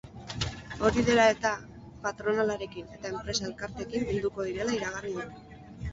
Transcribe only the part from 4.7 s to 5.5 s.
iragarri du.